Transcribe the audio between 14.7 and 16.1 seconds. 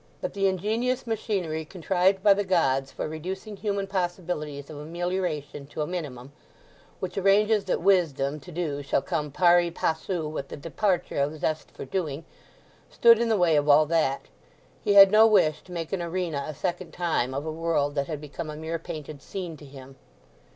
He had no wish to make an